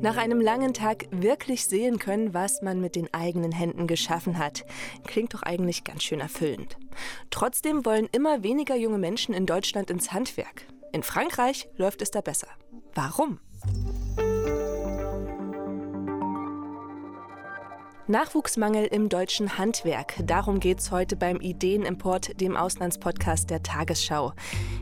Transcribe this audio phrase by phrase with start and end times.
[0.00, 4.64] Nach einem langen Tag wirklich sehen können, was man mit den eigenen Händen geschaffen hat.
[5.06, 6.76] Klingt doch eigentlich ganz schön erfüllend.
[7.30, 10.66] Trotzdem wollen immer weniger junge Menschen in Deutschland ins Handwerk.
[10.92, 12.48] In Frankreich läuft es da besser.
[12.94, 13.40] Warum?
[18.08, 20.14] Nachwuchsmangel im deutschen Handwerk.
[20.22, 24.32] Darum geht es heute beim Ideenimport, dem Auslandspodcast der Tagesschau.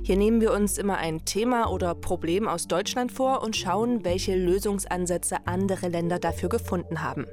[0.03, 4.37] Hier nehmen wir uns immer ein Thema oder Problem aus Deutschland vor und schauen, welche
[4.37, 7.25] Lösungsansätze andere Länder dafür gefunden haben.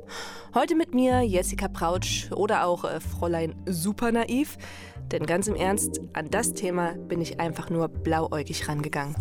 [0.55, 4.57] Heute mit mir Jessica Prautsch oder auch äh, Fräulein Supernaiv.
[5.11, 9.15] Denn ganz im Ernst, an das Thema bin ich einfach nur blauäugig rangegangen.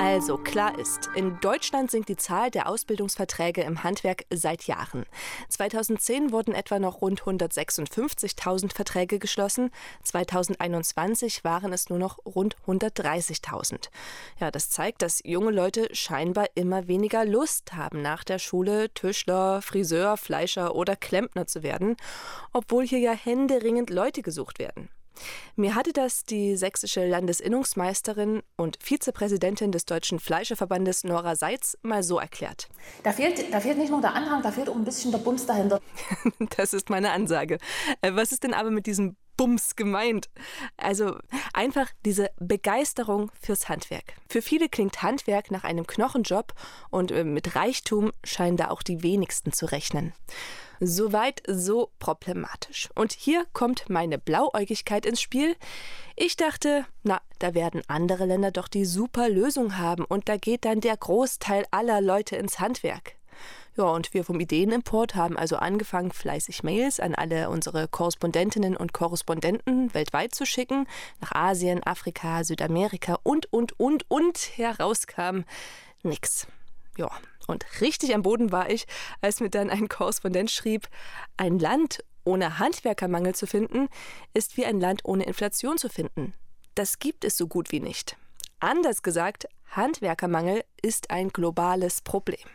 [0.00, 5.04] Also klar ist, in Deutschland sinkt die Zahl der Ausbildungsverträge im Handwerk seit Jahren.
[5.48, 9.70] 2010 wurden etwa noch rund 156.000 Verträge geschlossen,
[10.02, 13.88] 2021 waren es nur noch rund 130.000.
[14.40, 19.62] Ja, das zeigt, dass junge Leute scheinbar immer weniger Lust haben, nach der Schule Tischler,
[19.62, 21.96] Friseur, Fleischer oder Klempner zu werden,
[22.52, 24.88] obwohl hier ja händeringend Leute gesucht werden.
[25.56, 32.18] Mir hatte das die sächsische Landesinnungsmeisterin und Vizepräsidentin des Deutschen Fleischerverbandes Nora Seitz mal so
[32.18, 32.68] erklärt.
[33.02, 35.46] Da fehlt, da fehlt nicht nur der Anhang, da fehlt auch ein bisschen der Bums
[35.46, 35.80] dahinter.
[36.56, 37.58] das ist meine Ansage.
[38.02, 40.28] Äh, was ist denn aber mit diesem Bums gemeint.
[40.76, 41.16] Also
[41.52, 44.14] einfach diese Begeisterung fürs Handwerk.
[44.28, 46.54] Für viele klingt Handwerk nach einem Knochenjob
[46.90, 50.12] und äh, mit Reichtum scheinen da auch die wenigsten zu rechnen.
[50.80, 52.90] Soweit so problematisch.
[52.94, 55.56] Und hier kommt meine Blauäugigkeit ins Spiel.
[56.16, 60.64] Ich dachte, na, da werden andere Länder doch die super Lösung haben und da geht
[60.64, 63.16] dann der Großteil aller Leute ins Handwerk.
[63.76, 68.94] Ja, und wir vom Ideenimport haben also angefangen, fleißig Mails an alle unsere Korrespondentinnen und
[68.94, 70.86] Korrespondenten weltweit zu schicken,
[71.20, 75.44] nach Asien, Afrika, Südamerika und, und, und, und herauskam
[76.02, 76.46] nix.
[76.96, 77.10] Ja,
[77.46, 78.86] und richtig am Boden war ich,
[79.20, 80.88] als mir dann ein Korrespondent schrieb,
[81.36, 83.88] ein Land ohne Handwerkermangel zu finden,
[84.32, 86.32] ist wie ein Land ohne Inflation zu finden.
[86.74, 88.16] Das gibt es so gut wie nicht.
[88.58, 92.48] Anders gesagt, Handwerkermangel ist ein globales Problem.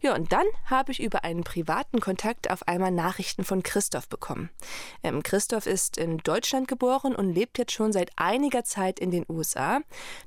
[0.00, 4.50] Ja, und dann habe ich über einen privaten Kontakt auf einmal Nachrichten von Christoph bekommen.
[5.02, 9.24] Ähm, Christoph ist in Deutschland geboren und lebt jetzt schon seit einiger Zeit in den
[9.28, 9.80] USA.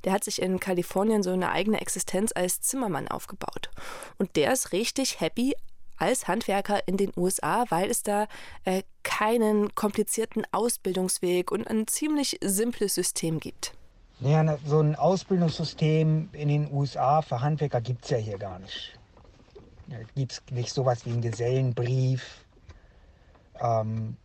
[0.03, 3.69] Der hat sich in Kalifornien so eine eigene Existenz als Zimmermann aufgebaut.
[4.17, 5.55] Und der ist richtig happy
[5.97, 8.27] als Handwerker in den USA, weil es da
[8.65, 13.73] äh, keinen komplizierten Ausbildungsweg und ein ziemlich simples System gibt.
[14.19, 18.96] Ja, so ein Ausbildungssystem in den USA für Handwerker gibt es ja hier gar nicht.
[19.87, 22.45] Da gibt es nicht sowas wie einen Gesellenbrief,
[23.59, 24.17] ähm,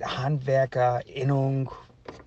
[0.00, 1.70] Handwerkerinnung,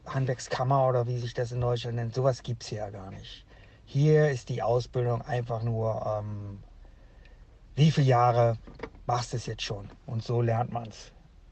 [0.06, 2.13] Handwerkskammer oder wie sich das in Deutschland nennt.
[2.13, 3.46] Sowas gibt es hier ja gar nicht.
[3.85, 6.62] Hier ist die Ausbildung einfach nur, ähm,
[7.75, 8.57] wie viele Jahre
[9.06, 9.90] machst du es jetzt schon?
[10.06, 11.12] Und so lernt man es.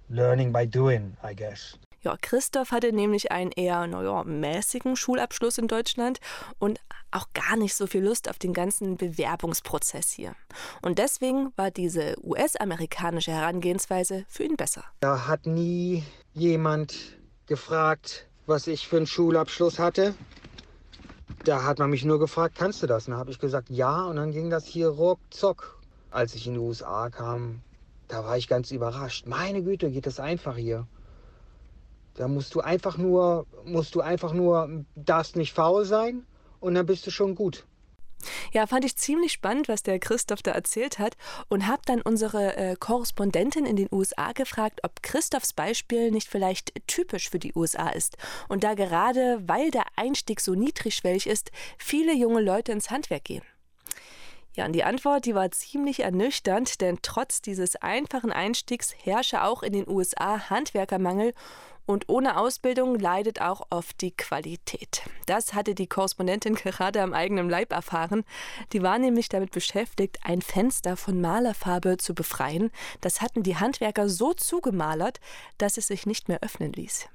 [0.10, 1.80] Learning by doing, I guess.
[2.04, 6.20] Ja, Christoph hatte nämlich einen eher naja, mäßigen Schulabschluss in Deutschland
[6.60, 6.82] und
[7.12, 10.36] auch gar nicht so viel Lust auf den ganzen Bewerbungsprozess hier.
[10.82, 14.84] Und deswegen war diese US-amerikanische Herangehensweise für ihn besser.
[15.00, 16.04] Da hat nie
[16.34, 20.14] jemand gefragt, was ich für einen Schulabschluss hatte.
[21.46, 23.08] Da hat man mich nur gefragt, kannst du das?
[23.08, 24.04] Und dann habe ich gesagt, ja.
[24.06, 25.80] Und dann ging das hier ruckzuck.
[26.12, 27.62] Als ich in die USA kam,
[28.08, 29.26] da war ich ganz überrascht.
[29.26, 30.86] Meine Güte, geht das einfach hier.
[32.16, 36.26] Da musst du einfach nur, musst du einfach nur, darfst nicht faul sein
[36.60, 37.66] und dann bist du schon gut.
[38.52, 41.18] Ja, fand ich ziemlich spannend, was der Christoph da erzählt hat
[41.50, 46.74] und habe dann unsere äh, Korrespondentin in den USA gefragt, ob Christophs Beispiel nicht vielleicht
[46.88, 52.14] typisch für die USA ist und da gerade, weil der Einstieg so niedrigschwellig ist, viele
[52.14, 53.44] junge Leute ins Handwerk gehen.
[54.56, 59.64] Ja, und die Antwort, die war ziemlich ernüchternd, denn trotz dieses einfachen Einstiegs herrsche auch
[59.64, 61.34] in den USA Handwerkermangel
[61.86, 65.02] und ohne Ausbildung leidet auch oft die Qualität.
[65.26, 68.24] Das hatte die Korrespondentin gerade am eigenen Leib erfahren.
[68.72, 72.72] Die war nämlich damit beschäftigt, ein Fenster von Malerfarbe zu befreien.
[73.02, 75.20] Das hatten die Handwerker so zugemalert,
[75.58, 77.08] dass es sich nicht mehr öffnen ließ.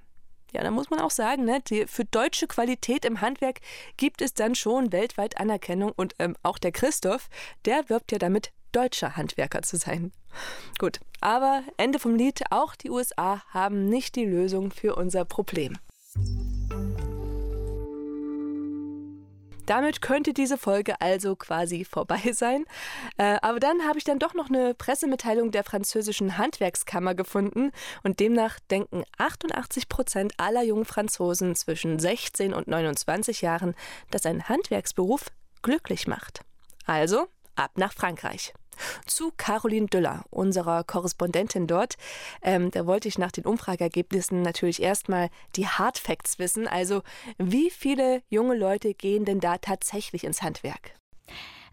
[0.52, 3.60] Ja, da muss man auch sagen, ne, die, für deutsche Qualität im Handwerk
[3.96, 7.28] gibt es dann schon weltweit Anerkennung und ähm, auch der Christoph,
[7.64, 10.12] der wirbt ja damit, deutscher Handwerker zu sein.
[10.78, 15.76] Gut, aber Ende vom Lied, auch die USA haben nicht die Lösung für unser Problem.
[19.68, 22.64] Damit könnte diese Folge also quasi vorbei sein.
[23.18, 27.72] Äh, aber dann habe ich dann doch noch eine Pressemitteilung der französischen Handwerkskammer gefunden
[28.02, 33.74] und demnach denken 88 Prozent aller jungen Franzosen zwischen 16 und 29 Jahren,
[34.10, 35.26] dass ein Handwerksberuf
[35.60, 36.40] glücklich macht.
[36.86, 38.54] Also ab nach Frankreich.
[39.06, 41.96] Zu Caroline Düller, unserer Korrespondentin dort.
[42.42, 46.68] Ähm, da wollte ich nach den Umfrageergebnissen natürlich erstmal die Hard Facts wissen.
[46.68, 47.02] Also,
[47.38, 50.97] wie viele junge Leute gehen denn da tatsächlich ins Handwerk?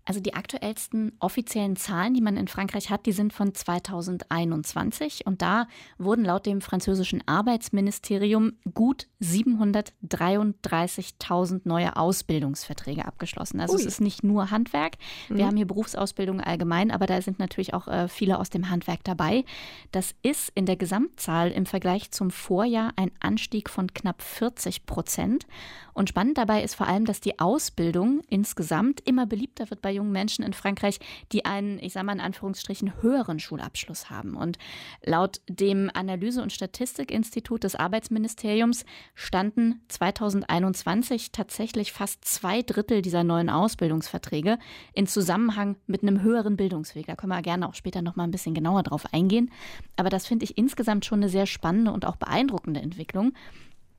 [0.06, 5.42] Also die aktuellsten offiziellen Zahlen, die man in Frankreich hat, die sind von 2021 und
[5.42, 5.68] da
[5.98, 13.60] wurden laut dem französischen Arbeitsministerium gut 733.000 neue Ausbildungsverträge abgeschlossen.
[13.60, 13.80] Also Ui.
[13.80, 14.98] es ist nicht nur Handwerk.
[15.28, 15.48] Wir mhm.
[15.48, 19.44] haben hier Berufsausbildung allgemein, aber da sind natürlich auch äh, viele aus dem Handwerk dabei.
[19.92, 25.48] Das ist in der Gesamtzahl im Vergleich zum Vorjahr ein Anstieg von knapp 40 Prozent.
[25.94, 30.12] Und spannend dabei ist vor allem, dass die Ausbildung insgesamt immer beliebter wird bei jungen
[30.12, 31.00] Menschen in Frankreich,
[31.32, 34.36] die einen, ich sage mal in Anführungsstrichen, höheren Schulabschluss haben.
[34.36, 34.58] Und
[35.04, 43.50] laut dem Analyse- und Statistikinstitut des Arbeitsministeriums standen 2021 tatsächlich fast zwei Drittel dieser neuen
[43.50, 44.60] Ausbildungsverträge
[44.94, 47.08] in Zusammenhang mit einem höheren Bildungsweg.
[47.08, 49.52] Da können wir gerne auch später noch mal ein bisschen genauer drauf eingehen.
[49.96, 53.34] Aber das finde ich insgesamt schon eine sehr spannende und auch beeindruckende Entwicklung.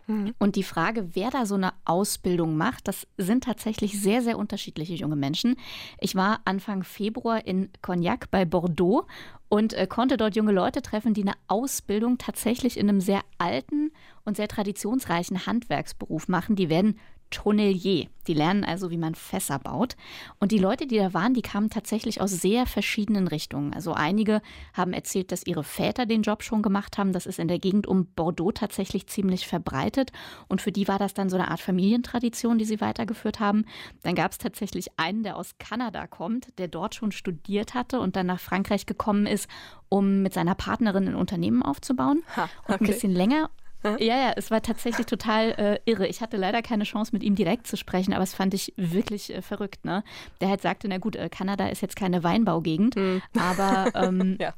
[0.07, 0.35] Mhm.
[0.39, 4.95] Und die Frage, wer da so eine Ausbildung macht, das sind tatsächlich sehr, sehr unterschiedliche
[4.95, 5.57] junge Menschen.
[6.01, 9.07] Ich war Anfang Februar in Cognac bei Bordeaux
[9.49, 13.93] und äh, konnte dort junge Leute treffen, die eine Ausbildung tatsächlich in einem sehr alten
[14.25, 16.57] und sehr traditionsreichen Handwerksberuf machen.
[16.57, 16.99] Die werden
[17.31, 18.09] Tonnelier.
[18.27, 19.97] Die lernen also, wie man Fässer baut.
[20.41, 23.73] Und die Leute, die da waren, die kamen tatsächlich aus sehr verschiedenen Richtungen.
[23.73, 24.43] Also einige
[24.75, 27.13] haben erzählt, dass ihre Väter den Job schon gemacht haben.
[27.13, 30.11] Das ist in der Gegend um Bordeaux tatsächlich ziemlich verbreitet.
[30.49, 33.65] Und für die war das dann so eine Art Familientradition, die sie weitergeführt haben.
[34.03, 38.17] Dann gab es tatsächlich einen, der aus Kanada kommt, der dort schon studiert hatte und
[38.17, 39.49] dann nach Frankreich gekommen ist,
[39.89, 42.23] um mit seiner Partnerin ein Unternehmen aufzubauen.
[42.37, 42.73] Ha, okay.
[42.73, 43.51] Und ein bisschen länger
[43.85, 46.07] ja, ja, es war tatsächlich total äh, irre.
[46.07, 49.35] Ich hatte leider keine Chance, mit ihm direkt zu sprechen, aber es fand ich wirklich
[49.35, 49.85] äh, verrückt.
[49.85, 50.03] Ne?
[50.41, 53.23] Der halt sagte, na gut, äh, Kanada ist jetzt keine Weinbaugegend, mhm.
[53.39, 54.55] aber ähm, ja.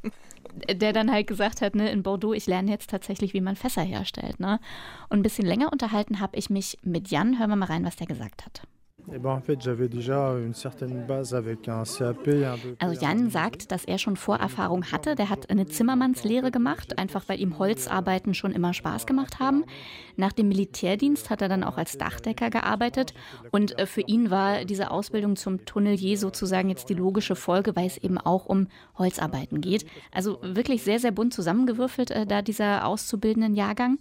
[0.73, 3.83] der dann halt gesagt hat, ne, in Bordeaux, ich lerne jetzt tatsächlich, wie man Fässer
[3.83, 4.41] herstellt.
[4.41, 4.61] Ne?
[5.09, 7.39] Und ein bisschen länger unterhalten habe ich mich mit Jan.
[7.39, 8.63] Hören wir mal rein, was der gesagt hat.
[12.79, 15.15] Also Jan sagt, dass er schon Vorerfahrung hatte.
[15.15, 19.65] Der hat eine Zimmermannslehre gemacht, einfach weil ihm Holzarbeiten schon immer Spaß gemacht haben.
[20.17, 23.15] Nach dem Militärdienst hat er dann auch als Dachdecker gearbeitet.
[23.51, 27.87] Und äh, für ihn war diese Ausbildung zum Tunnelier sozusagen jetzt die logische Folge, weil
[27.87, 29.87] es eben auch um Holzarbeiten geht.
[30.13, 33.99] Also wirklich sehr, sehr bunt zusammengewürfelt, äh, da dieser auszubildenden Jahrgang.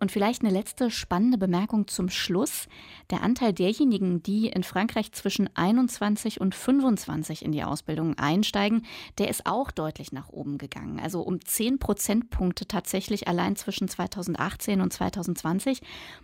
[0.00, 2.68] Und vielleicht eine letzte spannende Bemerkung zum Schluss.
[3.10, 8.86] Der Anteil derjenigen, die in Frankreich zwischen 21 und 25 in die Ausbildung einsteigen,
[9.18, 11.00] der ist auch deutlich nach oben gegangen.
[11.00, 15.80] Also um 10 Prozentpunkte tatsächlich allein zwischen 2018 und 2020.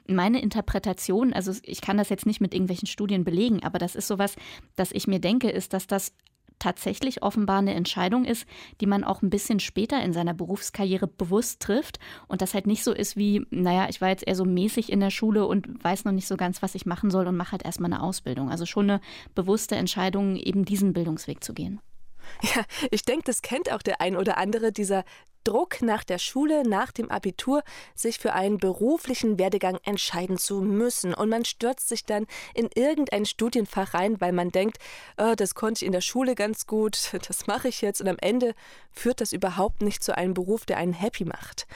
[0.06, 4.06] Meine Interpretation, also ich kann das jetzt nicht mit irgendwelchen Studien belegen, aber das ist
[4.06, 4.36] sowas,
[4.76, 6.12] dass ich mir denke, ist, dass das
[6.58, 8.46] tatsächlich offenbar eine Entscheidung ist,
[8.80, 11.98] die man auch ein bisschen später in seiner Berufskarriere bewusst trifft
[12.28, 15.00] und das halt nicht so ist wie, naja, ich war jetzt eher so mäßig in
[15.00, 17.64] der Schule und weiß noch nicht so ganz, was ich machen soll und mache halt
[17.64, 18.50] erstmal eine Ausbildung.
[18.50, 19.00] Also schon eine
[19.34, 21.80] bewusste Entscheidung, eben diesen Bildungsweg zu gehen.
[22.54, 25.04] Ja, ich denke, das kennt auch der ein oder andere, dieser
[25.44, 27.62] Druck nach der Schule, nach dem Abitur,
[27.94, 31.14] sich für einen beruflichen Werdegang entscheiden zu müssen.
[31.14, 34.78] Und man stürzt sich dann in irgendein Studienfach rein, weil man denkt,
[35.18, 38.00] oh, das konnte ich in der Schule ganz gut, das mache ich jetzt.
[38.00, 38.54] Und am Ende
[38.90, 41.66] führt das überhaupt nicht zu einem Beruf, der einen happy macht.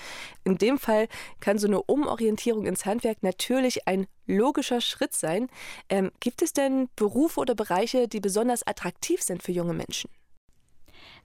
[0.45, 1.09] In dem Fall
[1.41, 5.49] kann so eine Umorientierung ins Handwerk natürlich ein logischer Schritt sein.
[5.89, 10.11] Ähm, gibt es denn Berufe oder Bereiche, die besonders attraktiv sind für junge Menschen?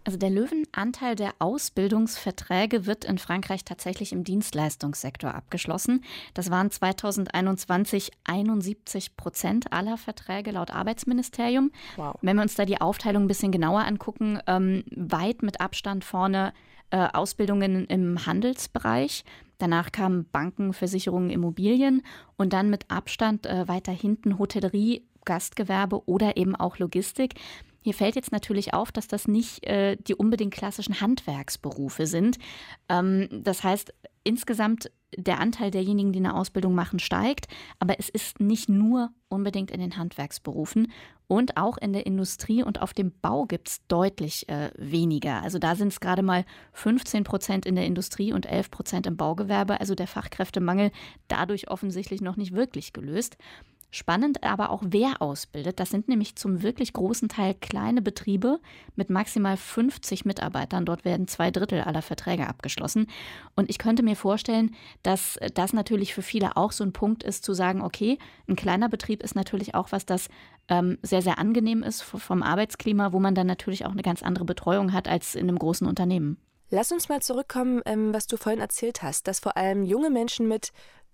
[0.04, 6.04] Also der Löwenanteil der Ausbildungsverträge wird in Frankreich tatsächlich im Dienstleistungssektor abgeschlossen.
[6.34, 11.72] Das waren 2021 71 Prozent aller Verträge laut Arbeitsministerium.
[11.96, 12.16] Wow.
[12.22, 16.54] Wenn wir uns da die Aufteilung ein bisschen genauer angucken, ähm, weit mit Abstand vorne
[16.94, 19.24] äh, Ausbildungen im Handelsbereich.
[19.58, 22.04] Danach kamen Banken, Versicherungen, Immobilien
[22.38, 27.36] und dann mit Abstand äh, weiter hinten Hotellerie, Gastgewerbe oder eben auch Logistik.
[27.84, 32.38] Hier fällt jetzt natürlich auf, dass das nicht äh, die unbedingt klassischen Handwerksberufe sind.
[32.90, 37.48] Ähm, das heißt, insgesamt der Anteil derjenigen, die eine Ausbildung machen, steigt,
[37.80, 40.92] aber es ist nicht nur unbedingt in den Handwerksberufen
[41.28, 45.42] und auch in der Industrie und auf dem Bau gibt es deutlich äh, weniger.
[45.42, 49.18] Also da sind es gerade mal 15 Prozent in der Industrie und 11 Prozent im
[49.18, 50.92] Baugewerbe, also der Fachkräftemangel
[51.28, 53.38] dadurch offensichtlich noch nicht wirklich gelöst.
[53.96, 55.80] Spannend aber auch, wer ausbildet.
[55.80, 58.60] Das sind nämlich zum wirklich großen Teil kleine Betriebe
[58.96, 60.84] mit maximal 50 Mitarbeitern.
[60.84, 63.06] Dort werden zwei Drittel aller Verträge abgeschlossen.
[63.56, 64.74] Und ich könnte mir vorstellen,
[65.04, 68.18] dass das natürlich für viele auch so ein Punkt ist, zu sagen, okay,
[68.50, 70.28] ein kleiner Betrieb ist natürlich auch was, das
[70.70, 74.46] ähm, sehr, sehr angenehm ist vom Arbeitsklima, wo man dann natürlich auch eine ganz andere
[74.46, 76.38] Betreuung hat als in einem großen Unternehmen.
[76.72, 80.48] Lass uns mal zurückkommen, ähm, was du vorhin erzählt hast, dass vor allem junge Menschen
[80.48, 80.72] mit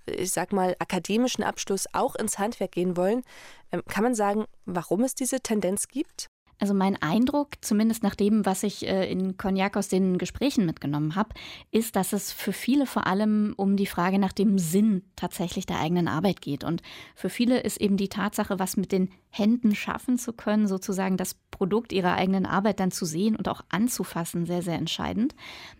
[0.10, 3.24] ich sag mal, akademischen Abschluss auch ins Handwerk gehen wollen.
[3.72, 6.28] Ähm, kann man sagen, warum es diese Tendenz gibt?
[6.60, 11.16] Also mein Eindruck, zumindest nach dem, was ich äh, in Cognac aus den Gesprächen mitgenommen
[11.16, 11.30] habe,
[11.72, 15.80] ist, dass es für viele vor allem um die Frage nach dem Sinn tatsächlich der
[15.80, 16.66] eigenen Arbeit geht.
[16.66, 16.82] Und
[17.16, 21.36] für viele ist eben die Tatsache, was mit den Händen schaffen zu können, sozusagen das
[21.50, 25.36] Produkt ihrer eigenen Arbeit dann zu sehen und auch anzufassen, sehr, sehr entscheidend.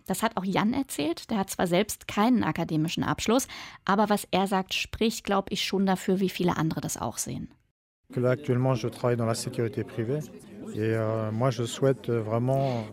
[0.06, 1.30] Das hat auch Jan erzählt.
[1.30, 3.48] Der hat zwar selbst keinen akademischen Abschluss,
[3.84, 7.52] aber was er sagt, spricht, glaube ich, schon dafür, wie viele andere das auch sehen.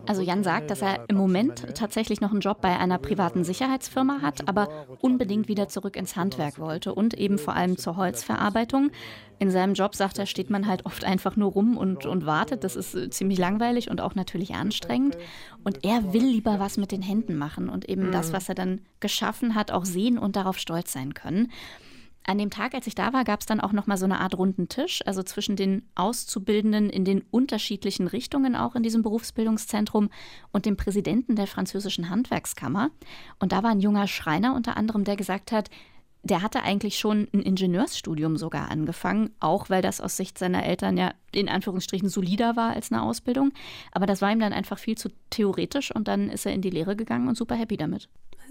[0.06, 4.20] Also Jan sagt, dass er im Moment tatsächlich noch einen Job bei einer privaten Sicherheitsfirma
[4.22, 8.90] hat, aber unbedingt wieder zurück ins Handwerk wollte und eben vor allem zur Holzverarbeitung.
[9.38, 12.64] In seinem Job, sagt er, steht man halt oft einfach nur rum und, und wartet.
[12.64, 15.16] Das ist äh, ziemlich langweilig und auch natürlich anstrengend.
[15.62, 18.32] Und er will lieber was mit den Händen machen und eben das, mhm.
[18.32, 21.52] was er dann geschaffen hat, auch sehen und darauf stolz sein können.
[22.28, 24.20] An dem Tag, als ich da war, gab es dann auch noch mal so eine
[24.20, 30.10] Art runden Tisch, also zwischen den Auszubildenden in den unterschiedlichen Richtungen auch in diesem Berufsbildungszentrum
[30.52, 32.90] und dem Präsidenten der französischen Handwerkskammer.
[33.38, 35.70] Und da war ein junger Schreiner unter anderem, der gesagt hat,
[36.22, 40.96] der hatte eigentlich schon ein Ingenieursstudium sogar angefangen, auch weil das aus Sicht seiner Eltern
[40.96, 43.52] ja in Anführungsstrichen solider war als eine Ausbildung.
[43.92, 46.70] Aber das war ihm dann einfach viel zu theoretisch und dann ist er in die
[46.70, 48.08] Lehre gegangen und super happy damit.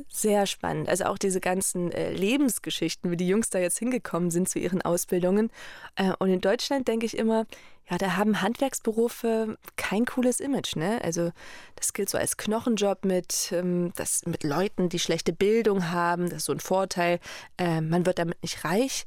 [0.10, 0.90] Sehr spannend.
[0.90, 4.82] Also auch diese ganzen äh, Lebensgeschichten, wie die Jungs da jetzt hingekommen sind zu ihren
[4.82, 5.50] Ausbildungen.
[5.96, 7.46] Äh, und in Deutschland denke ich immer,
[7.90, 11.00] ja, da haben Handwerksberufe kein cooles Image, ne?
[11.04, 11.32] Also
[11.76, 16.26] das gilt so als Knochenjob mit, ähm, das, mit Leuten, die schlechte Bildung haben.
[16.26, 17.20] Das ist so ein Vorteil.
[17.58, 19.06] Äh, man wird damit nicht reich.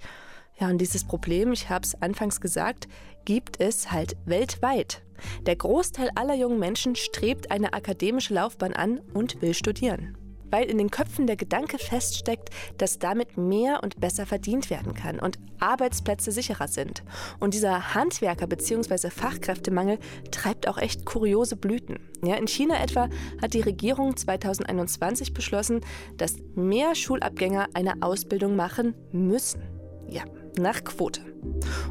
[0.59, 2.89] Ja, und dieses Problem, ich habe es anfangs gesagt,
[3.25, 5.03] gibt es halt weltweit.
[5.43, 10.17] Der Großteil aller jungen Menschen strebt eine akademische Laufbahn an und will studieren
[10.51, 15.19] weil in den Köpfen der Gedanke feststeckt, dass damit mehr und besser verdient werden kann
[15.19, 17.03] und Arbeitsplätze sicherer sind.
[17.39, 19.11] Und dieser Handwerker- bzw.
[19.11, 19.99] Fachkräftemangel
[20.31, 21.99] treibt auch echt kuriose Blüten.
[22.23, 23.09] Ja, in China etwa
[23.41, 25.81] hat die Regierung 2021 beschlossen,
[26.17, 29.63] dass mehr Schulabgänger eine Ausbildung machen müssen.
[30.09, 30.25] Ja,
[30.59, 31.23] nach Quote.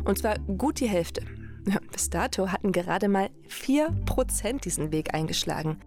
[0.04, 1.22] Und zwar gut die Hälfte.
[1.92, 5.80] Bis dato hatten gerade mal 4% diesen Weg eingeschlagen.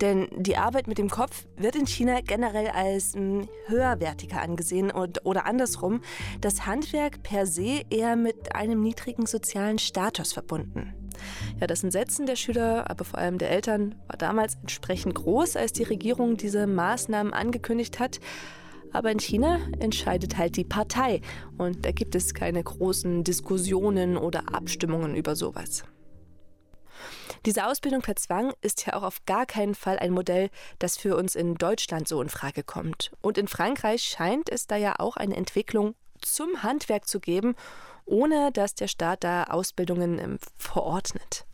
[0.00, 5.24] Denn die Arbeit mit dem Kopf wird in China generell als hm, höherwertiger angesehen und,
[5.24, 6.02] oder andersrum,
[6.40, 10.94] das Handwerk per se eher mit einem niedrigen sozialen Status verbunden.
[11.60, 15.72] Ja, das Entsetzen der Schüler, aber vor allem der Eltern, war damals entsprechend groß, als
[15.72, 18.20] die Regierung diese Maßnahmen angekündigt hat.
[18.98, 21.20] Aber in China entscheidet halt die Partei
[21.56, 25.84] und da gibt es keine großen Diskussionen oder Abstimmungen über sowas.
[27.46, 30.50] Diese Ausbildung per Zwang ist ja auch auf gar keinen Fall ein Modell,
[30.80, 33.12] das für uns in Deutschland so in Frage kommt.
[33.20, 37.54] Und in Frankreich scheint es da ja auch eine Entwicklung zum Handwerk zu geben,
[38.04, 41.46] ohne dass der Staat da Ausbildungen ähm, verordnet.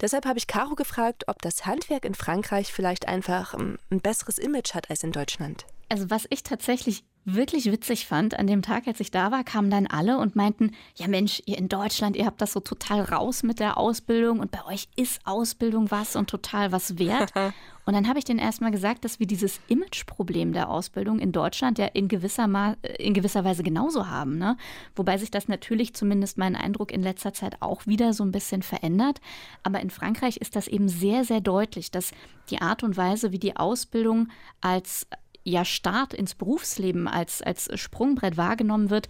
[0.00, 4.38] Deshalb habe ich Caro gefragt, ob das Handwerk in Frankreich vielleicht einfach ähm, ein besseres
[4.38, 5.64] Image hat als in Deutschland.
[5.92, 9.70] Also was ich tatsächlich wirklich witzig fand, an dem Tag, als ich da war, kamen
[9.70, 13.42] dann alle und meinten, ja Mensch, ihr in Deutschland, ihr habt das so total raus
[13.42, 17.34] mit der Ausbildung und bei euch ist Ausbildung was und total was wert.
[17.84, 21.78] und dann habe ich denen erstmal gesagt, dass wir dieses Imageproblem der Ausbildung in Deutschland
[21.78, 24.38] ja in gewisser, Ma in gewisser Weise genauso haben.
[24.38, 24.56] Ne?
[24.96, 28.62] Wobei sich das natürlich zumindest mein Eindruck in letzter Zeit auch wieder so ein bisschen
[28.62, 29.20] verändert.
[29.62, 32.12] Aber in Frankreich ist das eben sehr, sehr deutlich, dass
[32.48, 34.28] die Art und Weise, wie die Ausbildung
[34.62, 35.06] als
[35.44, 39.08] ja, Start ins Berufsleben als, als Sprungbrett wahrgenommen wird,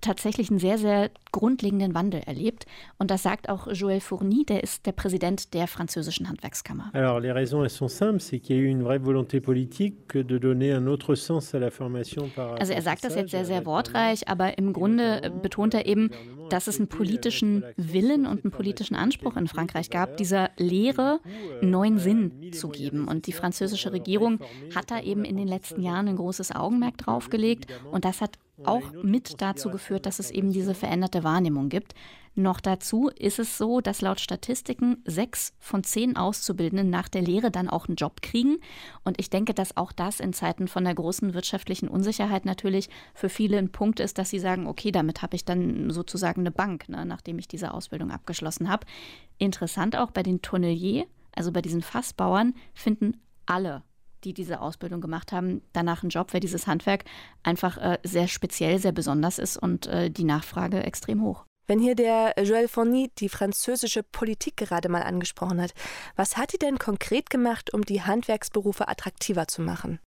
[0.00, 2.66] tatsächlich einen sehr, sehr grundlegenden Wandel erlebt.
[2.98, 6.90] Und das sagt auch Joël Fourny, der ist der Präsident der französischen Handwerkskammer.
[6.92, 10.16] Alors, les raisons, elles sont simples, c'est qu'il y a eu une vraie volonté politique
[10.16, 13.44] de donner un autre sens à la formation par Also er sagt das jetzt sehr,
[13.44, 16.10] sehr wortreich, aber im Grunde betont er eben,
[16.50, 21.20] dass es einen politischen Willen und einen politischen Anspruch in Frankreich gab, dieser Lehre
[21.62, 23.08] neuen Sinn zu geben.
[23.08, 24.38] Und die französische Regierung
[24.74, 28.38] hat da eben in den letzten Jahren ein großes Augenmerk drauf gelegt und das hat
[28.64, 31.94] auch mit dazu geführt, dass es eben diese veränderte Wahrnehmung gibt.
[32.34, 37.50] Noch dazu ist es so, dass laut Statistiken sechs von zehn Auszubildenden nach der Lehre
[37.50, 38.56] dann auch einen Job kriegen.
[39.04, 43.28] Und ich denke, dass auch das in Zeiten von der großen wirtschaftlichen Unsicherheit natürlich für
[43.28, 46.88] viele ein Punkt ist, dass sie sagen, okay, damit habe ich dann sozusagen eine Bank,
[46.88, 48.86] ne, nachdem ich diese Ausbildung abgeschlossen habe.
[49.36, 51.04] Interessant auch bei den Tonnelier,
[51.36, 53.82] also bei diesen Fassbauern, finden alle
[54.24, 57.04] die diese Ausbildung gemacht haben, danach einen Job, weil dieses Handwerk
[57.42, 61.44] einfach äh, sehr speziell, sehr besonders ist und äh, die Nachfrage extrem hoch.
[61.66, 65.72] Wenn hier der Joël Fourny die französische Politik gerade mal angesprochen hat,
[66.16, 70.00] was hat die denn konkret gemacht, um die Handwerksberufe attraktiver zu machen?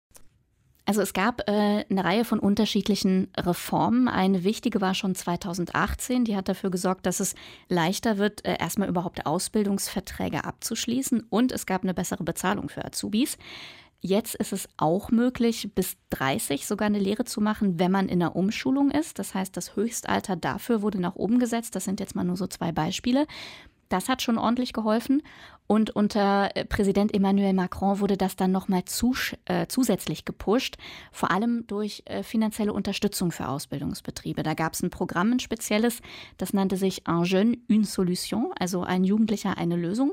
[0.86, 4.10] Also es gab äh, eine Reihe von unterschiedlichen Reformen.
[4.10, 6.26] Eine wichtige war schon 2018.
[6.26, 7.36] Die hat dafür gesorgt, dass es
[7.70, 11.26] leichter wird, äh, erstmal überhaupt Ausbildungsverträge abzuschließen.
[11.30, 13.38] Und es gab eine bessere Bezahlung für Azubis.
[14.06, 18.20] Jetzt ist es auch möglich, bis 30 sogar eine Lehre zu machen, wenn man in
[18.20, 19.18] der Umschulung ist.
[19.18, 21.74] Das heißt, das Höchstalter dafür wurde nach oben gesetzt.
[21.74, 23.28] Das sind jetzt mal nur so zwei Beispiele.
[23.88, 25.24] Das hat schon ordentlich geholfen.
[25.68, 28.84] Und unter äh, Präsident Emmanuel Macron wurde das dann nochmal
[29.46, 30.76] äh, zusätzlich gepusht,
[31.14, 34.44] vor allem durch äh, finanzielle Unterstützung für Ausbildungsbetriebe.
[34.44, 36.02] Da gab es ein Programm, ein spezielles,
[36.38, 40.12] das nannte sich Un Jeune, une Solution, also ein Jugendlicher, eine Lösung.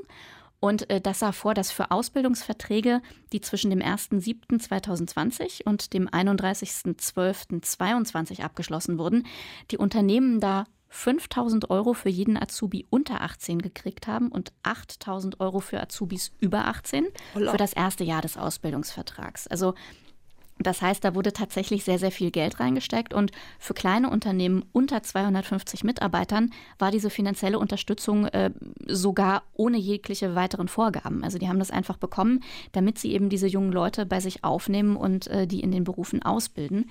[0.61, 3.01] Und äh, das sah vor, dass für Ausbildungsverträge,
[3.33, 9.25] die zwischen dem 1.7.2020 und dem 31.12.22 abgeschlossen wurden,
[9.71, 15.61] die Unternehmen da 5000 Euro für jeden Azubi unter 18 gekriegt haben und 8000 Euro
[15.61, 19.47] für Azubis über 18 für das erste Jahr des Ausbildungsvertrags.
[19.47, 19.73] Also
[20.67, 25.03] das heißt, da wurde tatsächlich sehr, sehr viel Geld reingesteckt und für kleine Unternehmen unter
[25.03, 28.51] 250 Mitarbeitern war diese finanzielle Unterstützung äh,
[28.87, 31.23] sogar ohne jegliche weiteren Vorgaben.
[31.23, 32.41] Also die haben das einfach bekommen,
[32.71, 36.21] damit sie eben diese jungen Leute bei sich aufnehmen und äh, die in den Berufen
[36.21, 36.89] ausbilden.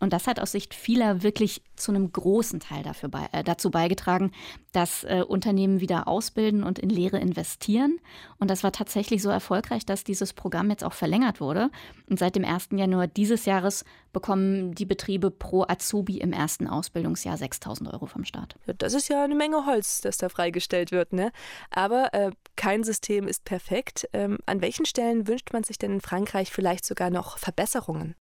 [0.00, 3.70] Und das hat aus Sicht vieler wirklich zu einem großen Teil dafür bei, äh, dazu
[3.70, 4.32] beigetragen,
[4.72, 7.98] dass äh, Unternehmen wieder ausbilden und in Lehre investieren.
[8.38, 11.70] Und das war tatsächlich so erfolgreich, dass dieses Programm jetzt auch verlängert wurde.
[12.08, 12.70] Und seit dem 1.
[12.72, 18.56] Januar dieses Jahres bekommen die Betriebe pro Azubi im ersten Ausbildungsjahr 6000 Euro vom Staat.
[18.78, 21.12] Das ist ja eine Menge Holz, das da freigestellt wird.
[21.12, 21.30] Ne?
[21.70, 24.08] Aber äh, kein System ist perfekt.
[24.12, 28.14] Ähm, an welchen Stellen wünscht man sich denn in Frankreich vielleicht sogar noch Verbesserungen?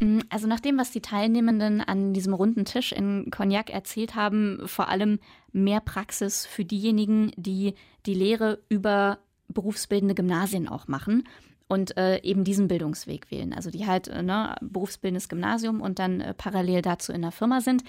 [0.00, 4.60] Mm, also nach dem, was die Teilnehmenden an diesem runden Tisch in Cognac erzählt haben,
[4.66, 5.18] vor allem
[5.52, 7.74] mehr Praxis für diejenigen, die
[8.04, 11.24] die Lehre über berufsbildende Gymnasien auch machen
[11.68, 13.52] und äh, eben diesen Bildungsweg wählen.
[13.52, 17.60] Also die halt äh, ne, berufsbildendes Gymnasium und dann äh, parallel dazu in der Firma
[17.60, 17.82] sind.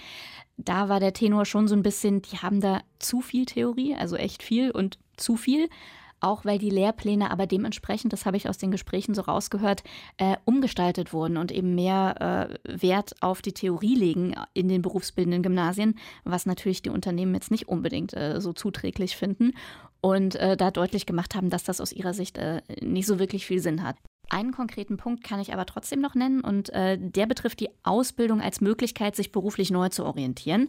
[0.56, 4.16] Da war der Tenor schon so ein bisschen, die haben da zu viel Theorie, also
[4.16, 5.68] echt viel und zu viel
[6.20, 9.82] auch weil die Lehrpläne aber dementsprechend, das habe ich aus den Gesprächen so rausgehört,
[10.16, 15.42] äh, umgestaltet wurden und eben mehr äh, Wert auf die Theorie legen in den berufsbildenden
[15.42, 19.52] Gymnasien, was natürlich die Unternehmen jetzt nicht unbedingt äh, so zuträglich finden
[20.00, 23.46] und äh, da deutlich gemacht haben, dass das aus ihrer Sicht äh, nicht so wirklich
[23.46, 23.96] viel Sinn hat.
[24.30, 28.40] Einen konkreten Punkt kann ich aber trotzdem noch nennen und äh, der betrifft die Ausbildung
[28.40, 30.68] als Möglichkeit, sich beruflich neu zu orientieren.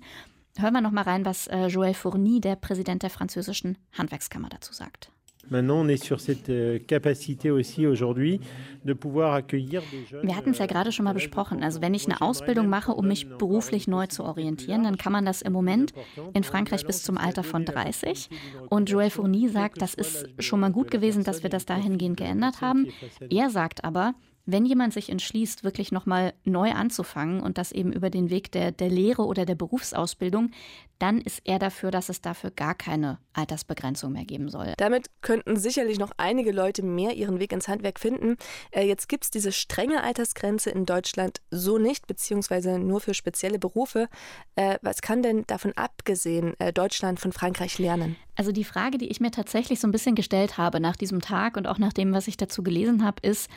[0.57, 5.11] Hören wir noch mal rein, was Joël Fourny, der Präsident der französischen Handwerkskammer, dazu sagt.
[5.49, 8.39] Maintenant, on est sur cette euh, capacité aussi aujourd'hui
[8.85, 10.27] de pouvoir accueillir des jeunes.
[10.27, 11.63] Wir hatten es ja gerade schon mal besprochen.
[11.63, 15.25] Also wenn ich eine Ausbildung mache, um mich beruflich neu zu orientieren, dann kann man
[15.25, 15.93] das im Moment
[16.33, 18.29] in Frankreich bis zum Alter von 30.
[18.69, 22.61] Und Joël Fourny sagt, das ist schon mal gut gewesen, dass wir das dahingehend geändert
[22.61, 22.87] haben.
[23.29, 24.13] Er sagt aber,
[24.51, 28.71] wenn jemand sich entschließt, wirklich nochmal neu anzufangen und das eben über den Weg der,
[28.71, 30.51] der Lehre oder der Berufsausbildung,
[30.97, 34.73] dann ist er dafür, dass es dafür gar keine Altersbegrenzung mehr geben soll.
[34.77, 38.35] Damit könnten sicherlich noch einige Leute mehr ihren Weg ins Handwerk finden.
[38.71, 43.59] Äh, jetzt gibt es diese strenge Altersgrenze in Deutschland so nicht, beziehungsweise nur für spezielle
[43.59, 44.09] Berufe.
[44.55, 48.17] Äh, was kann denn davon abgesehen äh, Deutschland von Frankreich lernen?
[48.35, 51.55] Also die Frage, die ich mir tatsächlich so ein bisschen gestellt habe nach diesem Tag
[51.55, 53.49] und auch nach dem, was ich dazu gelesen habe, ist,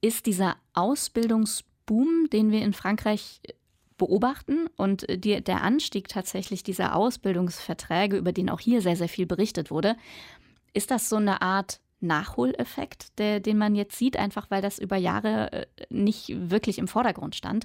[0.00, 3.40] ist dieser Ausbildungsboom, den wir in Frankreich
[3.96, 9.26] beobachten und die, der Anstieg tatsächlich dieser Ausbildungsverträge, über den auch hier sehr, sehr viel
[9.26, 9.96] berichtet wurde,
[10.74, 14.96] ist das so eine Art Nachholeffekt, der, den man jetzt sieht, einfach weil das über
[14.96, 17.64] Jahre äh, nicht wirklich im Vordergrund stand.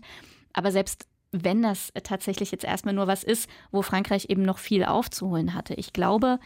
[0.53, 4.83] Aber selbst wenn das tatsächlich jetzt erstmal nur was ist, wo Frankreich eben noch viel
[4.83, 5.73] aufzuholen hatte.
[5.75, 6.39] Ich glaube,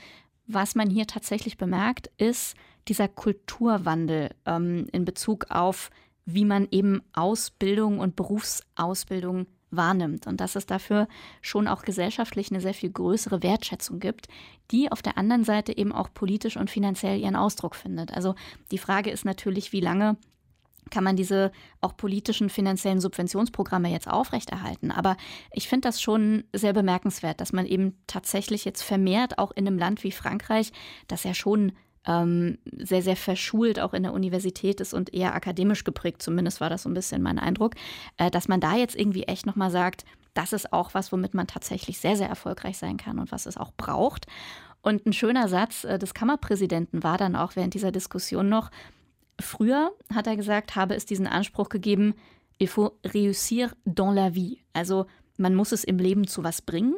[0.47, 2.55] was man hier tatsächlich bemerkt, ist,
[2.87, 5.89] dieser Kulturwandel ähm, in Bezug auf,
[6.25, 11.07] wie man eben Ausbildung und Berufsausbildung wahrnimmt und dass es dafür
[11.41, 14.27] schon auch gesellschaftlich eine sehr viel größere Wertschätzung gibt,
[14.71, 18.13] die auf der anderen Seite eben auch politisch und finanziell ihren Ausdruck findet.
[18.13, 18.35] Also
[18.71, 20.17] die Frage ist natürlich, wie lange
[20.91, 24.91] kann man diese auch politischen finanziellen Subventionsprogramme jetzt aufrechterhalten.
[24.91, 25.17] Aber
[25.51, 29.79] ich finde das schon sehr bemerkenswert, dass man eben tatsächlich jetzt vermehrt auch in einem
[29.79, 30.71] Land wie Frankreich,
[31.07, 31.71] das ja schon
[32.05, 36.69] ähm, sehr, sehr verschult auch in der Universität ist und eher akademisch geprägt, zumindest war
[36.69, 37.73] das so ein bisschen mein Eindruck,
[38.17, 41.47] äh, dass man da jetzt irgendwie echt nochmal sagt, das ist auch was, womit man
[41.47, 44.27] tatsächlich sehr, sehr erfolgreich sein kann und was es auch braucht.
[44.81, 48.69] Und ein schöner Satz äh, des Kammerpräsidenten war dann auch während dieser Diskussion noch,
[49.39, 52.13] früher, hat er gesagt, habe es diesen Anspruch gegeben,
[52.57, 54.59] il faut réussir dans la vie.
[54.73, 56.95] Also man muss es im Leben zu was bringen.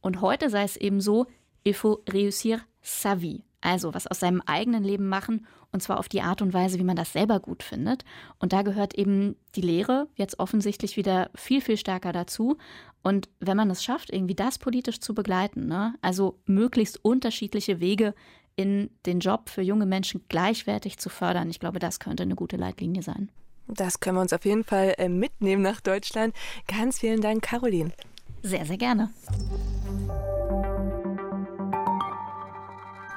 [0.00, 1.26] Und heute sei es eben so,
[1.64, 3.44] il faut réussir sa vie.
[3.66, 6.84] Also was aus seinem eigenen Leben machen und zwar auf die Art und Weise, wie
[6.84, 8.04] man das selber gut findet.
[8.38, 12.58] Und da gehört eben die Lehre jetzt offensichtlich wieder viel, viel stärker dazu.
[13.02, 15.96] Und wenn man es schafft, irgendwie das politisch zu begleiten, ne?
[16.00, 18.14] also möglichst unterschiedliche Wege
[18.54, 22.56] in den Job für junge Menschen gleichwertig zu fördern, ich glaube, das könnte eine gute
[22.56, 23.30] Leitlinie sein.
[23.66, 26.36] Das können wir uns auf jeden Fall äh, mitnehmen nach Deutschland.
[26.68, 27.90] Ganz vielen Dank, Caroline.
[28.44, 29.10] Sehr, sehr gerne.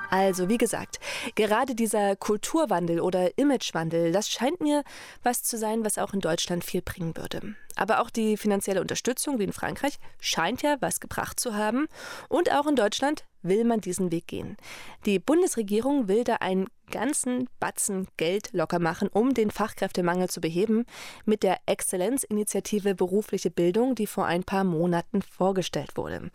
[0.10, 1.00] Also, wie gesagt,
[1.36, 4.84] gerade dieser Kulturwandel oder Imagewandel, das scheint mir
[5.24, 7.56] was zu sein, was auch in Deutschland viel bringen würde.
[7.76, 11.88] Aber auch die finanzielle Unterstützung, wie in Frankreich, scheint ja was gebracht zu haben.
[12.28, 14.58] Und auch in Deutschland will man diesen Weg gehen.
[15.06, 20.86] Die Bundesregierung will da einen ganzen Batzen Geld locker machen, um den Fachkräftemangel zu beheben,
[21.26, 26.30] mit der Exzellenzinitiative berufliche Bildung, die vor ein paar Monaten vorgestellt wurde.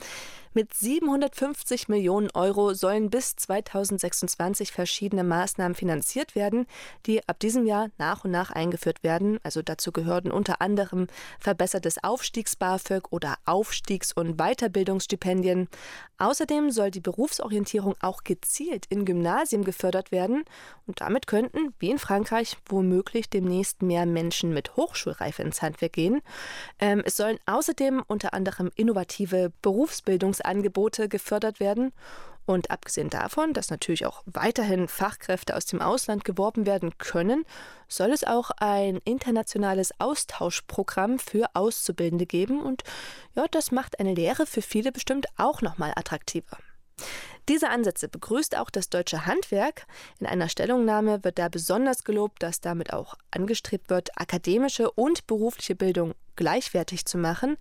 [0.57, 6.67] Mit 750 Millionen Euro sollen bis 2026 verschiedene Maßnahmen finanziert werden,
[7.07, 9.41] die ab diesem Jahr nach und nach eingeführt werden.
[9.43, 11.09] Also dazu gehören unter anderem
[11.41, 15.69] verbessertes Aufstiegs-BAföG oder Aufstiegs- und Weiterbildungsstipendien.
[16.19, 20.44] Außerdem soll die Berufsorientierung auch gezielt in Gymnasien gefördert werden
[20.87, 26.21] und damit könnten, wie in Frankreich, womöglich demnächst mehr Menschen mit Hochschulreife ins Handwerk gehen.
[26.79, 31.93] Ähm, es sollen außerdem unter anderem innovative Berufsbildungs Angebote gefördert werden.
[32.47, 37.45] Und abgesehen davon, dass natürlich auch weiterhin Fachkräfte aus dem Ausland geworben werden können,
[37.89, 42.61] soll es auch ein internationales Austauschprogramm für Auszubildende geben.
[42.61, 42.83] Und
[43.35, 46.59] ja, das macht eine Lehre für viele bestimmt auch nochmal attraktiver.
[47.49, 49.87] Diese Ansätze begrüßt auch das deutsche Handwerk.
[50.19, 55.75] In einer Stellungnahme wird da besonders gelobt, dass damit auch angestrebt wird, akademische und berufliche
[55.75, 57.57] Bildung gleichwertig zu machen,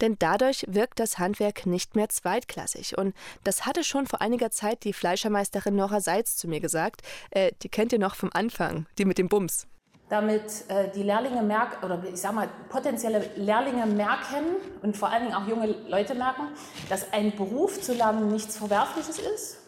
[0.00, 2.98] denn dadurch wirkt das Handwerk nicht mehr zweitklassig.
[2.98, 7.02] Und das hatte schon vor einiger Zeit die Fleischermeisterin Nora Seitz zu mir gesagt.
[7.30, 9.66] Äh, die kennt ihr noch vom Anfang, die mit dem Bums
[10.08, 14.44] damit äh, die Lehrlinge merken, oder ich sag mal, potenzielle Lehrlinge merken
[14.82, 16.48] und vor allen Dingen auch junge Leute merken,
[16.88, 19.58] dass ein Beruf zu lernen nichts Verwerfliches ist,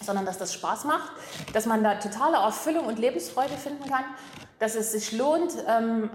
[0.00, 1.12] sondern dass das Spaß macht,
[1.52, 4.04] dass man da totale Erfüllung und Lebensfreude finden kann,
[4.58, 6.10] dass es sich lohnt, ähm,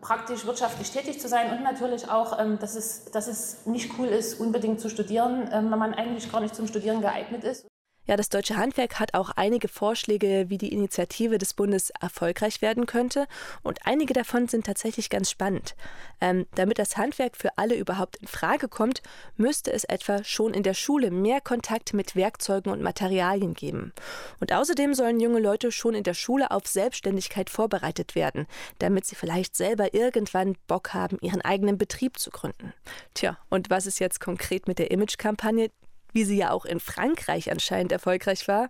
[0.00, 4.08] praktisch wirtschaftlich tätig zu sein und natürlich auch, ähm, dass, es, dass es nicht cool
[4.08, 7.69] ist, unbedingt zu studieren, ähm, wenn man eigentlich gar nicht zum Studieren geeignet ist.
[8.06, 12.86] Ja, das deutsche Handwerk hat auch einige Vorschläge, wie die Initiative des Bundes erfolgreich werden
[12.86, 13.26] könnte.
[13.62, 15.76] Und einige davon sind tatsächlich ganz spannend.
[16.20, 19.02] Ähm, damit das Handwerk für alle überhaupt in Frage kommt,
[19.36, 23.92] müsste es etwa schon in der Schule mehr Kontakt mit Werkzeugen und Materialien geben.
[24.40, 28.46] Und außerdem sollen junge Leute schon in der Schule auf Selbstständigkeit vorbereitet werden,
[28.78, 32.72] damit sie vielleicht selber irgendwann Bock haben, ihren eigenen Betrieb zu gründen.
[33.14, 35.70] Tja, und was ist jetzt konkret mit der Image-Kampagne?
[36.12, 38.68] Wie sie ja auch in Frankreich anscheinend erfolgreich war,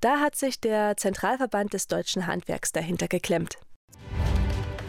[0.00, 3.56] da hat sich der Zentralverband des deutschen Handwerks dahinter geklemmt.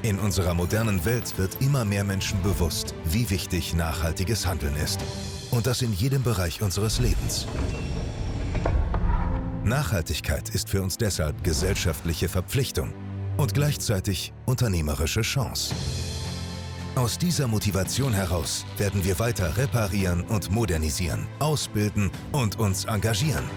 [0.01, 4.99] In unserer modernen Welt wird immer mehr Menschen bewusst, wie wichtig nachhaltiges Handeln ist.
[5.51, 7.47] Und das in jedem Bereich unseres Lebens.
[9.63, 12.93] Nachhaltigkeit ist für uns deshalb gesellschaftliche Verpflichtung
[13.37, 15.73] und gleichzeitig unternehmerische Chance.
[16.95, 23.49] Aus dieser Motivation heraus werden wir weiter reparieren und modernisieren, ausbilden und uns engagieren.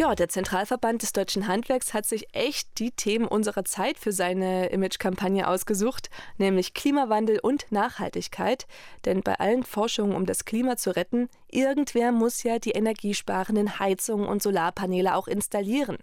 [0.00, 4.68] Ja, der Zentralverband des deutschen Handwerks hat sich echt die Themen unserer Zeit für seine
[4.70, 6.08] Imagekampagne ausgesucht,
[6.38, 8.66] nämlich Klimawandel und Nachhaltigkeit.
[9.04, 14.26] Denn bei allen Forschungen, um das Klima zu retten, irgendwer muss ja die energiesparenden Heizungen
[14.26, 15.98] und Solarpaneele auch installieren.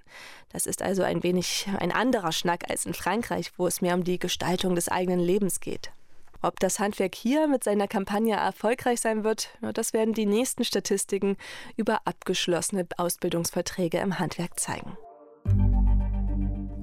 [0.54, 4.04] Das ist also ein wenig ein anderer Schnack als in Frankreich, wo es mehr um
[4.04, 5.90] die Gestaltung des eigenen Lebens geht.
[6.42, 11.38] Ob das Handwerk hier mit seiner Kampagne erfolgreich sein wird, das werden die nächsten Statistiken
[11.76, 14.98] über abgeschlossene Ausbildungsverträge im Handwerk zeigen.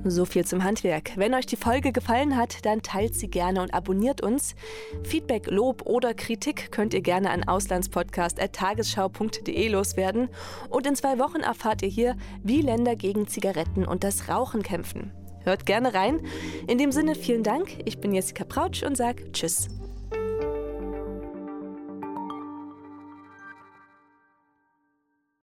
[0.06, 1.12] So viel zum Handwerk.
[1.16, 4.54] Wenn euch die Folge gefallen hat, dann teilt sie gerne und abonniert uns.
[5.02, 10.28] Feedback, Lob oder Kritik könnt ihr gerne an auslandspodcast.tagesschau.de loswerden.
[10.68, 15.10] Und in zwei Wochen erfahrt ihr hier, wie Länder gegen Zigaretten und das Rauchen kämpfen.
[15.44, 16.20] Hört gerne rein.
[16.66, 17.68] In dem Sinne vielen Dank.
[17.84, 19.68] Ich bin Jessica Prautsch und sage Tschüss.